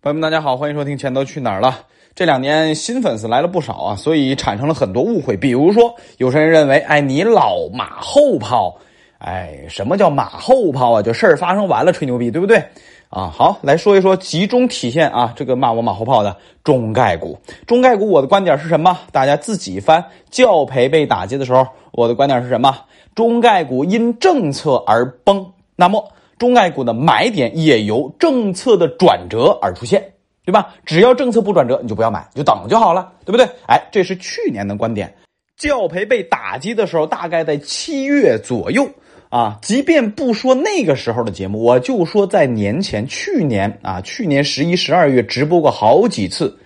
[0.00, 1.70] 朋友们，大家好，欢迎收听《钱都去哪儿了》。
[2.14, 5.36] 这两年新粉丝来了不少啊，所以产生了很多误会。
[5.36, 8.76] 比如说，有些人认为，哎，你老马后炮，
[9.18, 11.02] 哎，什么叫马后炮啊？
[11.02, 12.62] 就事儿发生完了吹牛逼，对不对？
[13.10, 17.36] 啊，好，来说一说集中体现啊这个骂我马后炮的中概股。
[17.66, 18.96] 中概股，我的观点是什么？
[19.10, 20.04] 大家自己翻。
[20.30, 22.72] 教培被打击的时候，我的观点是什么？
[23.16, 25.44] 中概股因政策而崩。
[25.74, 26.08] 那么。
[26.38, 30.12] 中概股的买点也由政策的转折而出现，
[30.44, 30.74] 对吧？
[30.86, 33.46] 只要政策不转折，你就不要买，就等就好了，对不对？
[33.66, 35.12] 哎，这是去年的观点。
[35.56, 38.88] 教培被打击的时候，大概在七月左右
[39.28, 39.58] 啊。
[39.60, 46.56] 即便不说那个时候的节目，我就说在年前，去年啊，去年十一、十二月直播过好几次。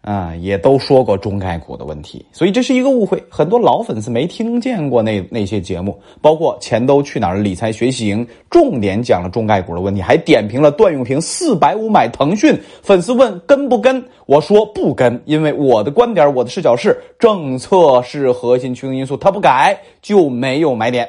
[0.00, 3.22] 啊，也都说过中概股的问题，所以这是一个误会。
[3.28, 12.58] 很多老粉丝没听见过那那些节目，包括钱都去哪儿理财学习营，重点讲了中概股的问题，还点评了段永平四百五买腾讯。
[12.80, 21.06] 粉丝问跟不跟，我说不跟，因为我的观点，我的视角是政策是核心驱动因素，它不改就没有买点。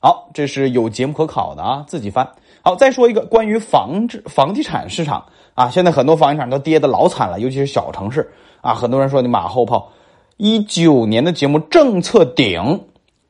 [0.00, 2.26] 好，这是有节目可考的啊，自己翻。
[2.62, 5.24] 好，再说一个关于房子房地产市场。
[5.58, 8.72] 啊，现在很多房地产都跌得老惨了，尤其是小城市啊。
[8.74, 9.90] 很多人说你马后炮。
[10.36, 12.80] 一九年的节目政策顶，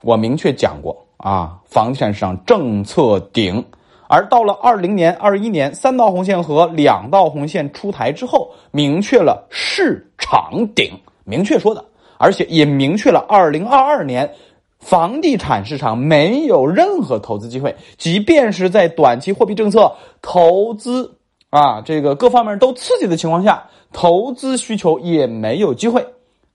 [0.03, 3.65] 我明确讲过啊，房地产市场政策顶。
[4.09, 10.93] 而到了二零年、二一年，三道红线和两道红线出台之后，明确了市场顶，
[11.25, 11.83] 明确说的，
[12.19, 14.31] 而且也明确了二零二二年
[14.79, 21.15] 房地产市场没有任何投资机会，即便是在短期货币政策投资。
[21.51, 26.07] 啊，这个各方面都刺激的情况下，投资需求也没有机会，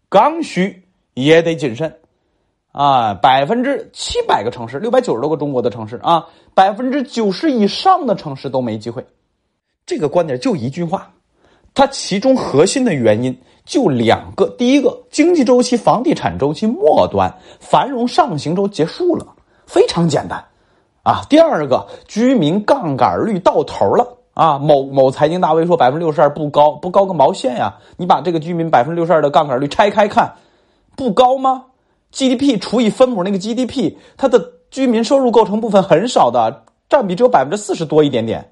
[0.07, 0.83] 刚需
[1.15, 1.93] 也得谨慎。
[2.71, 9.05] 啊，百分之七百个城市，六百九十多个中国的城市啊，百分之九十以上的城市都没机会。
[9.85, 11.11] 这个观点就一句话，
[11.75, 19.35] 它其中核心的原因就两个：第一个，经济周期、房地产周期末端繁荣上行周结束了，
[19.67, 20.43] 非常简单
[21.03, 24.17] 啊；第二个，居民杠杆率到头了。
[24.33, 27.75] 啊，某某财经大 V 说百分之六十二不高，不高个毛线呀！
[27.97, 30.33] 你把这个居民百分之六十二的杠杆率拆开看，
[30.95, 31.65] 不高吗
[32.11, 38.51] ？GDP 除以分母那个 GDP，它的居民收入构成部分很少的，占比只有百分之四十多一点点。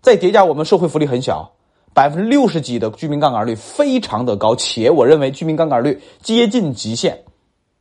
[0.00, 1.52] 再叠加我们社会福利很小，
[1.92, 7.22] 百分之六十几的居民杠杆率非常的高，且我认为居民杠杆率接近极限，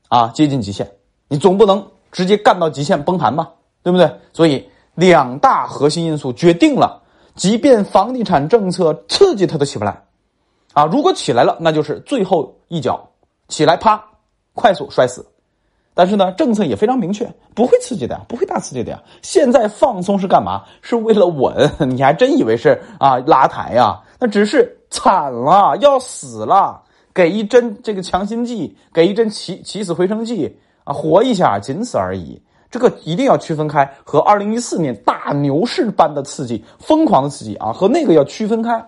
[0.10, 0.86] 啊，接近极限，
[1.30, 3.52] 你总不能直接干到极限崩盘吧？
[3.84, 4.12] 对不对？
[4.34, 7.01] 所以两大核心因素决定了。
[7.42, 10.00] 即便房地产政策刺激它都起不来，
[10.74, 13.04] 啊，如果起来了，那就是最后一脚
[13.48, 14.00] 起来，啪，
[14.54, 15.26] 快速摔死。
[15.96, 19.02] 但是呢，政策也非常明确，不会刺激的，不会大刺激的呀。
[19.24, 20.66] 现在放松是干嘛？
[20.84, 21.68] 是为了稳。
[21.90, 24.00] 你还真以为是啊拉抬呀？
[24.20, 26.80] 那只是惨了，要死了，
[27.12, 32.40] 给一针这个强心剂，给一针起起死回生剂啊，活一下，仅此而已。
[32.72, 38.84] 这个一定要区分开，和二零一四年大牛市般的刺激、疯狂的刺激啊，和那个要区分开。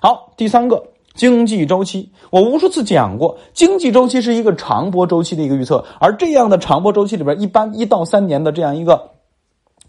[0.00, 0.80] 好，第三个
[1.14, 9.10] 经济周期，我无数次讲过，经济周期是一个长波周期的一个预测，而这样的长波周期里边，一般一到三年的这样一个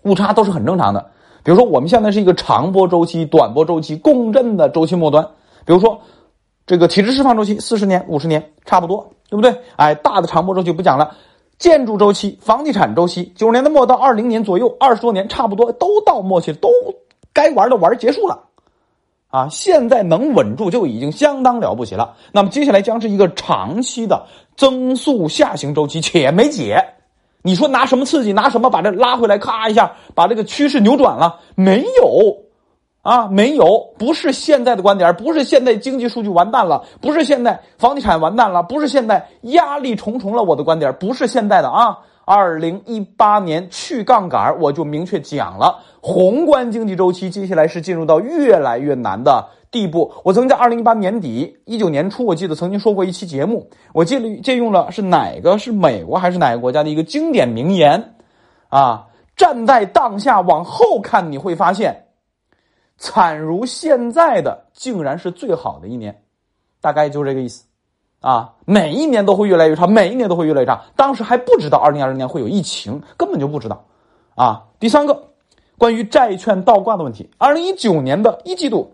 [0.01, 1.11] 误差都是很正常的。
[1.43, 5.23] 比如说，我们现在是一个长波周期、短波周期共振的周期末端，
[5.65, 5.99] 比如说
[6.65, 9.55] 这个体制释放周期，四十年、五十年差不多，对不对？
[9.75, 11.15] 哎，大的长波周期不讲了。
[11.57, 16.69] 建筑周期、房地产周期，九十年的末到二零年左右，二十多年差不多都到末期，都
[17.33, 18.43] 该玩的玩结束了，
[19.29, 22.15] 啊，现在能稳住就已经相当了不起了。
[22.31, 24.25] 那么接下来将是一个长期的
[24.57, 26.77] 增速下行周期，且没解。
[27.41, 28.33] 你说拿什么刺激？
[28.33, 29.37] 拿什么把这拉回来？
[29.37, 31.39] 咔一下把这个趋势扭转了？
[31.55, 32.44] 没有。
[33.05, 40.41] 啊，没有，不是现在的观点，不是现在经济数据完蛋了，不是现在房地产完蛋了，不是现在压力重重了。
[40.41, 50.11] 我的观点不是现在的啊，二零一八年去杠杆，我就明确讲了，宏观经济周期接下来是进入到越来越难的地步。
[50.23, 58.15] 我曾经在二零一八年底、一九年初，我记得曾经说过一期节目，我借了借用了是哪个是美国还是哪个国家的一个经典名言
[58.69, 59.05] 啊？
[59.37, 62.04] 站在当下往后看，你会发现。
[62.97, 66.23] 惨如现在的，竟然是最好的一年，
[66.81, 67.65] 大概就这个意思，
[68.21, 70.81] 啊，每一年都会越来越差，每一年都会越来越差。
[70.95, 73.85] 当时还不知道二零二零年会有疫情，根本就不知道，
[74.35, 74.63] 啊。
[74.79, 75.23] 第三个，
[75.77, 78.93] 关于债券倒挂的问题，二零一九年的一季度，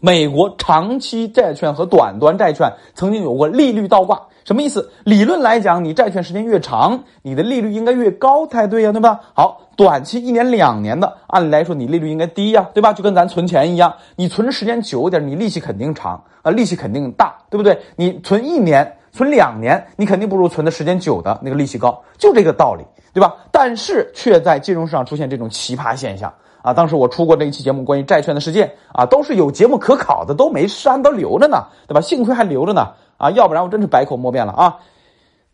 [0.00, 4.88] 美国长期债券和短端债券曾经有过利率倒挂，什么意思？
[5.02, 9.18] 理论来讲，你债券时间越长，你的利率应该越高才对呀，对吧？
[9.34, 12.92] 好，短期一年两年的，按理来说你利率应该低呀，对吧？
[12.92, 17.76] 就跟咱存钱一样，你存时间久点，你利息肯定长啊，利息肯定大，对不对？
[17.96, 23.34] 你存一年、存两年，你肯定不如存的时间久的那个利息高，就这个道理，对吧？
[23.50, 26.32] 但是却在金融市场出现这种奇葩现象。
[26.62, 32.00] 啊，当时我出过这一期节目，关于债券的世界啊，都是有节目可考的，都没删，都留着呢，对吧？
[32.00, 34.78] 幸亏还留着呢，啊，要不然我真是百口莫辩了啊。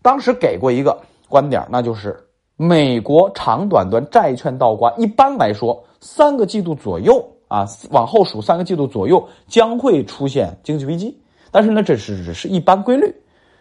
[0.03, 2.19] 当时给过一个观点，那就是
[2.57, 11.21] 美国长短端债券倒挂，一般来说三个季度左右啊，往后数三个季度左右将会出现经济危机。
[11.51, 13.15] 但是呢，这是只是一般规律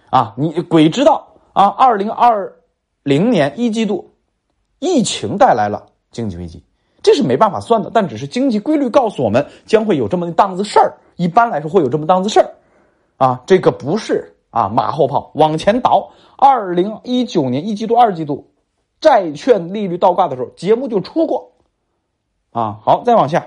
[0.09, 2.53] 啊，你鬼知道啊，二零二
[3.03, 4.11] 零年一季度
[4.79, 6.63] 疫情带来了经济危机。
[7.03, 10.93] 这是没办法算的，但只是经济规律告诉我们将会有这么一档子事儿。
[11.15, 12.49] 一般来说会有这么档子事儿，
[13.21, 15.31] 啊，这个不是啊马后炮。
[15.35, 18.49] 往前倒，二零一九年一季度、二季度，
[18.99, 21.51] 债券利率倒挂的时候，节目就出过。
[22.49, 23.45] 啊，好，再往下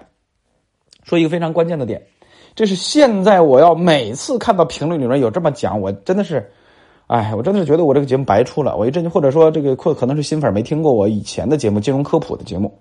[1.02, 2.06] 说一个非常关键的点，
[2.54, 6.52] 这是现在我要每次看到评论里面有这么讲，我真的是，
[7.08, 8.76] 哎，我真的是觉得我这个节目白出了。
[8.76, 12.78] 我一阵或者说这个可可能是新粉没听过我以前的节目，金融科普的节目。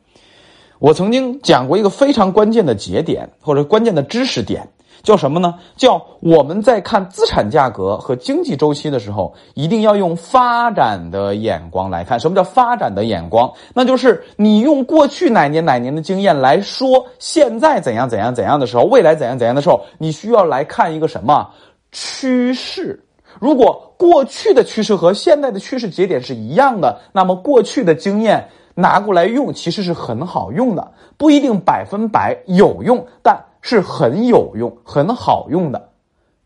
[0.77, 4.69] 我曾经讲过一个非常关键的节点或者关键的知识点，
[5.01, 5.55] 叫什么呢？
[5.75, 12.19] 叫我们在看资产价格和经济周期的时候，一定要用发展的眼光来看。
[12.19, 13.51] 什么叫发展的眼光？
[13.73, 21.49] 那就是你用过去哪年哪年的经验来说现在怎样怎样怎样的时候，未来怎样怎样的时候，你需要来看一个什么
[21.91, 23.03] 趋势？
[23.39, 28.47] 如果过去的趋势和现在的趋势节点是一样的，那么过去的经验。
[28.75, 35.89] 拿过来用其实是很好用的，不一定百分百有用，但是很有用、很好用的，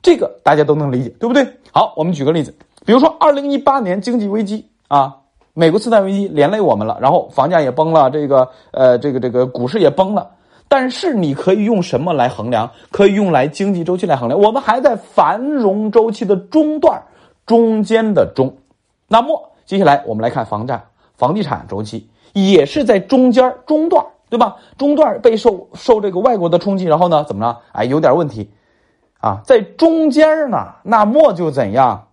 [0.02, 1.46] 这个大家都能理解，对不对？
[1.74, 2.56] 好，我们举个例子，
[2.86, 5.18] 比如说二零一八年经济危机啊，
[5.54, 10.30] 美国次贷危机连累我们了，然后房价也崩了，这个呃，这个这个股市也崩了，
[10.70, 12.72] 但是你可以用什么来衡量？
[12.92, 14.40] 可以用来经济周期来衡量。
[14.40, 17.02] 我们还在繁荣周期的中段，
[17.46, 18.56] 中间的中。
[19.08, 20.84] 那么接下来我们来看房价、
[21.16, 22.08] 房地产周期。
[22.34, 24.58] 也是在中间中段，对吧？
[24.78, 27.62] 中段被受受这个外国的冲击，然后呢，怎么着？
[27.72, 28.52] 哎，有点问题，
[29.22, 32.04] 啊，在中间呢，那么就怎样？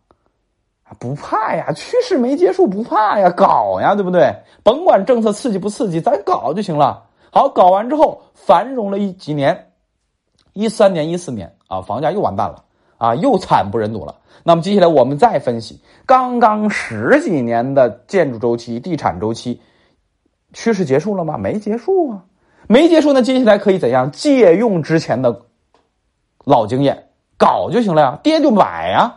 [1.00, 4.32] 不怕呀，趋势没结束，不怕呀，搞呀，对不对？
[4.62, 7.02] 甭管政策刺激不刺激，咱搞就行了。
[7.32, 9.72] 好，搞完之后繁荣了一几年，
[10.52, 12.62] 一三年、一四年啊，房价又完蛋了
[12.96, 14.14] 啊，又惨不忍睹了。
[14.44, 19.60] 那么接下来我们再分析刚刚十几年的建筑周期、地产周期。
[20.55, 21.37] 趋势结束了吗？
[21.37, 22.25] 没结束啊，
[22.69, 23.12] 没结束。
[23.12, 24.11] 那接下来可以怎样？
[24.11, 25.43] 借用之前的
[26.47, 29.17] 老经验搞就行了呀，跌就买呀，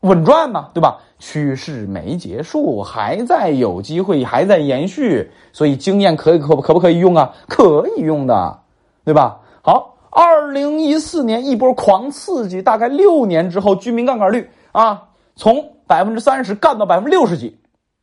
[0.00, 1.00] 稳赚嘛，对吧？
[1.18, 7.34] 趋势没结束，还在有机会，还在延续，所以经验可以可可不可以用啊？
[7.48, 8.60] 可以用的，
[9.04, 9.40] 对吧？
[9.62, 15.04] 好，二零一四年一波狂刺激，大概六年之后，居民杠杆率啊，
[15.34, 17.58] 从百分之三十干到百分之六十几，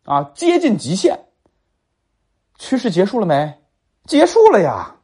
[0.06, 1.20] 啊，接近极限。
[2.62, 3.52] 趋势结束了没？
[4.06, 4.96] 结束了呀！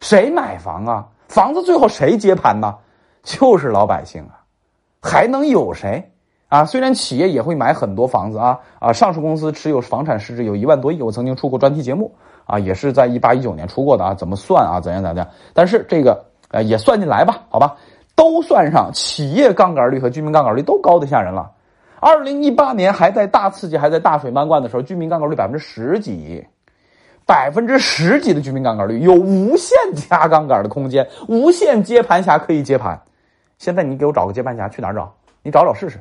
[0.00, 1.08] 谁买房啊？
[1.28, 2.76] 房子最后谁接盘呢？
[3.22, 4.44] 就是老百姓啊！
[5.00, 6.12] 还能有谁
[6.48, 6.66] 啊？
[6.66, 8.92] 虽然企业也会买很多房子啊啊！
[8.92, 12.14] 上市公司持有房产市值有一万多亿，我曾经出过专题节目
[12.44, 14.12] 啊，也是在一八一九年出过的啊。
[14.12, 14.78] 怎么算啊？
[14.78, 15.26] 怎样怎样？
[15.54, 17.44] 但是这个呃也算进来吧？
[17.48, 17.78] 好吧，
[18.14, 21.50] 都算上，企业杠杆率和居民杠杆率都高的吓人了。
[21.98, 26.46] 二零一八年还在大刺激、还在大水漫灌的时候，居民杠杆率百分之十几。
[27.26, 32.98] 百分之十几的居民杠杆率有无限加杠杆的空间，无限接盘侠可以接盘。
[33.58, 35.12] 现在你给我找个接盘侠，去哪儿找？
[35.42, 35.98] 你找找试试，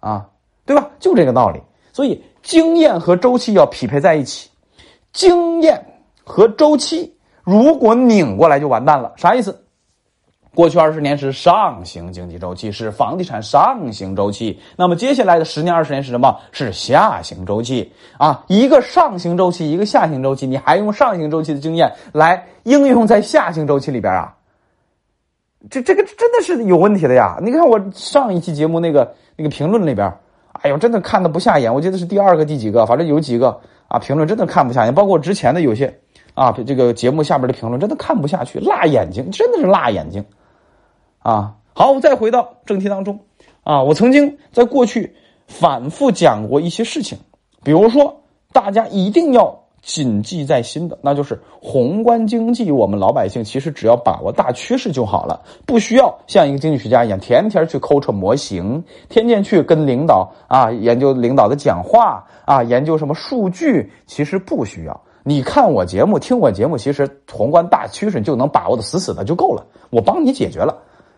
[0.00, 0.28] 啊，
[0.64, 0.90] 对吧？
[0.98, 1.60] 就这个道理。
[1.92, 4.50] 所以经验和周期要匹配在一起，
[5.12, 5.82] 经验
[6.22, 9.12] 和周期如果拧过来就完蛋了。
[9.16, 9.65] 啥意思？
[10.56, 14.58] 过去二十年是上行经济周期，是房地产上行周期。
[14.74, 16.34] 那么接下来的十年、二十年是什么？
[16.50, 18.42] 是下行周期啊！
[18.48, 24.34] 一个上行周期，一个下行周期，你还用上行周期的经验来应用在下行周期里边啊？
[25.68, 27.36] 这这个真的是有问题的呀！
[27.42, 30.10] 你看我上一期节目那个那个评论里边，
[30.62, 31.74] 哎呦，真的看的不下眼。
[31.74, 34.94] 我记得是第二个、第几个，反正有几个啊，评论真的看不下眼。
[34.94, 35.92] 包括之前的有些
[36.32, 40.24] 啊，这个节目下边的评论真的看不下去，辣眼睛，真的是辣眼睛。
[41.26, 43.18] 啊，好，我们再回到正题当中，
[43.64, 45.12] 啊，我曾经在过去
[45.48, 47.18] 反复讲过一些事情，
[47.64, 48.20] 比如说，
[48.52, 49.52] 大家一定要
[49.82, 52.70] 谨记在心的，那就是宏观经济。
[52.70, 65.00] 我们老百姓其实只要把握大趋势就好了，不需要像一个经济学家一样，天天去抠扯模型，天天去跟领导啊研究领导的讲话啊，研究什么数据，其实不需要。
[65.24, 70.72] 你看我节目，听我节目，其实宏观大趋势就能把握的死死的就够了，我帮你解决了。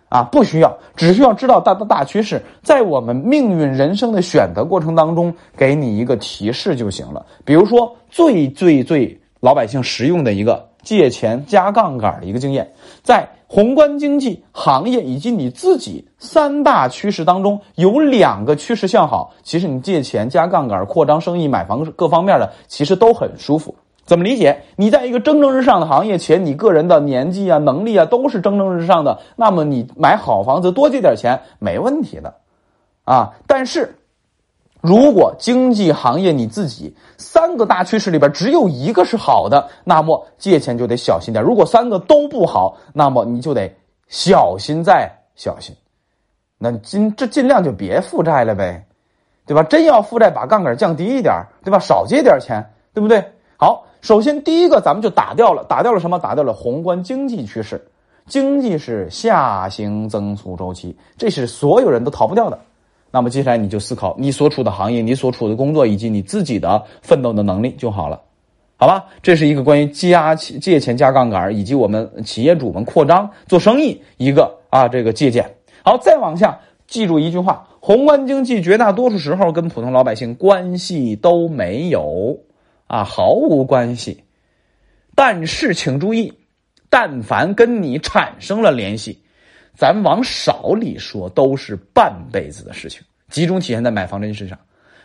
[0.08, 7.26] 啊，不需要，只需要知道大的大趋势，在我们命运人生的选择过程当中，给你一个提示就行了。
[7.44, 12.72] 比如说，最最最老百姓实用的一个借钱加杠杆的一个经验，
[13.02, 23.74] 在宏观经济、行业以及你自己三大趋势当中，有两个趋势向好，其实你借钱加杠杆、扩张生意、买房各方面的，其实都很舒服。
[24.08, 24.62] 怎么理解？
[24.74, 32.34] 你在一个蒸蒸日上的行业，且你个人的年纪啊、能力啊都是蒸蒸日上的，那么你买好房子多借点钱没问题的，
[33.04, 33.34] 啊！
[33.46, 33.94] 但是，
[34.80, 41.44] 如果经济行业你自己三个大趋势里边只有一个是好的，那么借钱就得小心点。
[41.44, 43.70] 如果三个都不好，那么你就得
[44.08, 45.76] 小心再小心。
[46.56, 48.86] 那尽这尽量就别负债了呗，
[49.44, 49.62] 对吧？
[49.64, 51.78] 真要负债，把杠杆降低一点，对吧？
[51.78, 53.22] 少借点钱，对不对？
[53.58, 53.84] 好。
[54.00, 56.18] 首先，第一个咱们就打掉了，打掉了什么？
[56.18, 57.84] 打掉了宏观经济趋势，
[58.26, 62.58] 经济是下行增速周期，这是所有人都逃不掉的。
[63.10, 68.20] 那么接下来你就思考你所处的行业、你所处的工作以及你自己的奋斗的能力就好了，
[68.76, 69.06] 好吧？
[69.22, 75.50] 这是一个关于加借钱加杠杆以及我们企业主们扩张做生意一个啊这个借鉴。
[75.82, 82.38] 好，再往下，记住一句话：宏观经济绝大多数时候跟普通老百姓关系都没有。
[82.88, 84.25] 啊，毫无关系。
[85.14, 86.33] 但是请注意，
[86.90, 89.23] 但凡跟你产生了联系，
[89.76, 93.00] 咱往少里说都是半辈子的事情。
[93.30, 94.59] 集中体现在买房这件事上。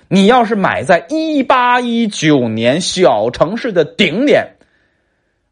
[0.09, 4.45] 你要是买在一八一九年小城市的顶点，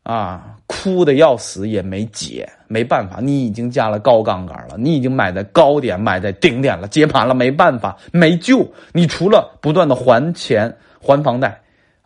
[0.04, 8.66] 啊，哭的要死也没解，没办法，你已经加了高杠杆了，你已经买在高点，买在顶点了，接盘了，没办法，没救。
[8.94, 11.60] 你除了不断的还钱还房贷。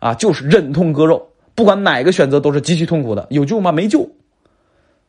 [0.06, 1.20] 啊，就是忍痛割肉，
[1.56, 3.72] 不管哪个选择都是极其痛苦的，有救吗？
[3.72, 4.08] 没救，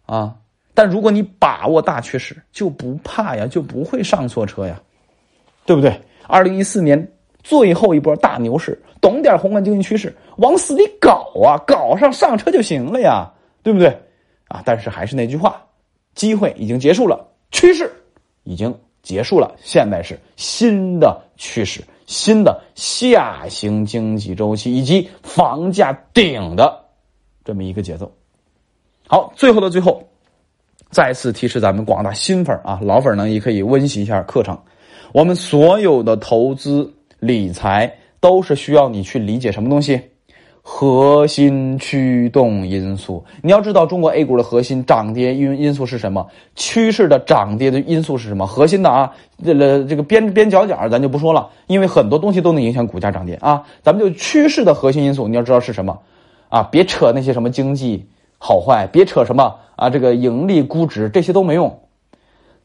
[0.08, 0.36] 啊！
[0.74, 4.82] 但如果你把握大趋势，就不怕呀，就不会上错车呀，
[5.68, 6.02] 对不对？
[6.28, 7.12] 二零一四年
[7.44, 13.90] 最后一波大牛市，懂点宏观经济趋势，往死里搞啊，搞上上车就行了呀，对不对？
[14.48, 14.64] 啊！
[14.66, 15.64] 但是还是那句话，
[16.16, 17.92] 机会已经结束了，趋势
[18.46, 21.82] 已经结束了，现在是新的趋势。
[22.06, 26.86] 新的下行经济周期以及房价顶的
[27.44, 28.10] 这么一个节奏。
[29.10, 30.02] 好，最后的最后，
[30.90, 34.58] 再次提示咱们广大新粉啊，老粉呢也可以温习一下课程。
[35.12, 40.02] 我们所有的投资理财都是需要你去理解什么东西。
[40.70, 46.28] 核心驱动因素，你要知道中国 A 股的核心涨跌因因素是什么？
[46.56, 48.46] 趋势的涨跌的因素是什么？
[48.46, 49.10] 核心的啊，
[49.44, 53.64] 这个这个边边角角咱就不说了，因为很多东西都能影响股价涨跌啊。
[53.82, 55.98] 咱们就趋势的核心因素，你要知道是什么
[56.50, 56.64] 啊？
[56.64, 58.06] 别扯那些什么经济
[58.38, 61.80] 好坏，别扯什么啊，这个盈利估值这些都没用。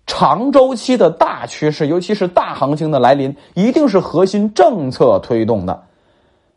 [0.08, 5.84] 长周期的大趋势，尤其是大行情的来临，一定是核心政策推动的。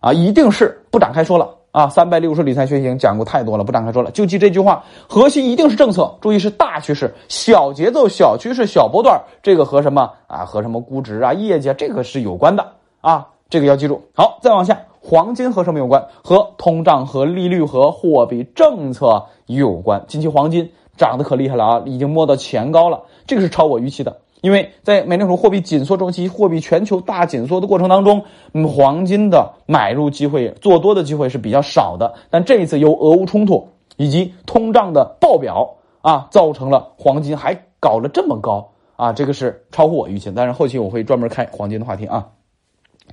[0.05, 1.89] 啊，一定是不展开说了啊！
[1.89, 10.45] 三百六十理财学型讲过太多了，不展开说了，就记这句话：核心一定是政策，注意是大趋势，小节奏、小趋势、小波段，这个和什么啊？
[10.45, 12.63] 和什么估值啊、业绩啊，这个是有关的
[13.01, 13.27] 啊！
[13.50, 14.00] 这个要记住。
[14.13, 16.05] 好，再往下，黄金和什么有关？
[16.24, 20.05] 和通胀、和利率、和货币政策有关。
[20.07, 24.15] 近期黄金涨得可厉害了啊，已经摸到前高了，这个是超我预期的。
[24.46, 28.25] 因为在美联储货币紧缩周期、货币全球大紧缩的过程当中，
[28.68, 32.14] 黄金的买入机会、做多的机会是比较少的。
[32.30, 40.32] 但这一次由俄乌冲突以及通胀的爆表啊，造成了黄金还搞了这么高啊，这个是超乎我预期。
[40.36, 42.28] 但是后期我会专门开黄金的话题啊。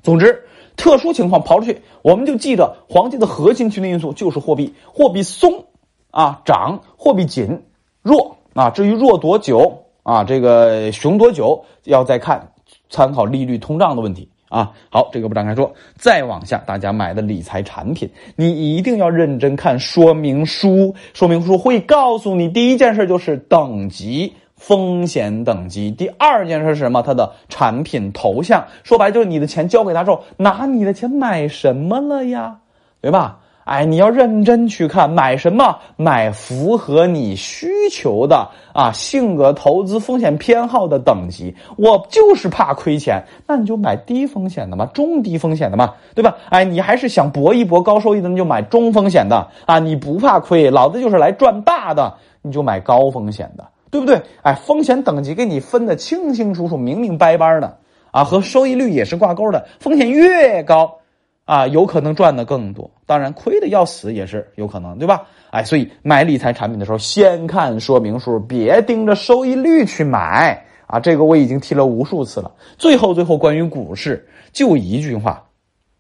[0.03, 0.45] 总之，
[0.77, 5.65] 特殊情况刨出去，我们就记着黄金的核心驱动因素就是货币，货币松
[6.11, 7.63] 啊涨，货币紧
[8.03, 8.69] 弱啊。
[8.69, 9.82] 至于弱多久？
[10.03, 12.49] 啊，这个熊多久要再看，
[12.91, 14.73] 参考利率、通胀的问题啊。
[14.91, 15.73] 好，这个不展开说。
[15.97, 20.95] 再往下，大家买的理财产品，你一定要认真看说明书。
[21.15, 25.91] 说明书会告诉你，第一件事就是等级、风险等级。
[25.91, 27.03] 第二件事是什么？
[27.03, 28.67] 它的产品头像。
[28.83, 32.59] 说白就是你的钱交给他之后，拿你的钱买什么了呀？
[33.01, 33.39] 对吧？
[33.65, 35.79] 哎，你要认真去看，买什么？
[35.97, 41.55] 买符合你需求的啊，性格、投资、风险偏好的等级。
[41.77, 46.37] 我就是怕亏钱，那你就买低风险的嘛，中低风险的嘛，对吧？
[46.51, 49.79] 哎，你还是想搏一搏高收益的，那就买中风险的啊。
[49.79, 54.21] 你不怕亏，老子就是来赚大的，你就买高风险的，对不对？
[54.43, 57.79] 哎，风险等级给你分的清清楚楚、明明白白的
[58.11, 60.99] 啊，和收益率也是挂钩的，风险越高。
[61.45, 65.23] 啊，有可能赚的更多，当然亏的要死也是有可能，对吧？
[65.51, 71.01] 哎，所以买理财产品的时候，先看说明书，别盯着收益率去买啊。
[71.01, 72.51] 这个我已经提了无数次了。
[72.79, 75.43] 最后，最后关于股市，就一句话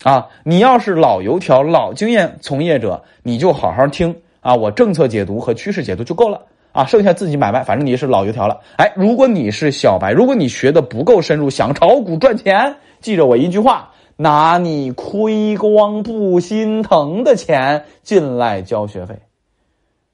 [0.05, 8.59] 啊，你要是老油条、老经验从业者，你就好好听啊，我政策解读和趋势解读就够了啊，剩下自己买卖，反正你是老油条了。
[8.77, 13.91] 哎，如果你是小白，如果你学的不够深入，想炒股赚钱，记着我一句话。
[14.17, 19.19] 拿你亏光不心疼的钱进来交学费，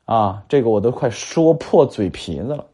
[0.05, 2.65] 啊，这个我都快说破嘴皮子了。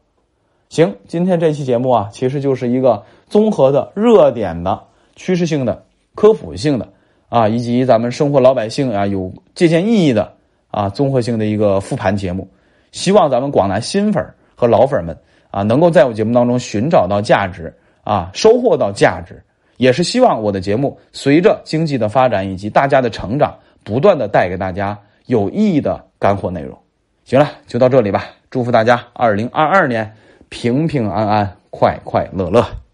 [0.69, 4.83] 行，今天这期节目啊，其实就是一个综合的、热点的、
[5.15, 5.83] 趋势性的、
[6.15, 6.87] 科普性的
[7.29, 10.33] 啊，以及咱们生活老百姓啊有借鉴意义的
[10.69, 12.47] 啊综合性的一个复盘节目。
[12.91, 15.17] 希望咱们广大新粉和老粉们
[15.51, 19.43] 啊，能够在我节目当中寻找到价值啊，收获到价值。
[19.77, 26.77] 也是希望我的节目随着经济的发展以及大家的成长，不断的带给大家有意义的干货内容。
[27.23, 28.25] 行了，就到这里吧。
[28.49, 30.15] 祝福大家二零二二年
[30.49, 32.84] 平平安安、快快乐乐。